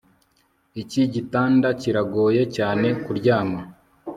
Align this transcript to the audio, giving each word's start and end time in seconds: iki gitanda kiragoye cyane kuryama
iki 0.81 1.01
gitanda 1.13 1.67
kiragoye 1.81 2.43
cyane 2.55 2.87
kuryama 3.03 3.59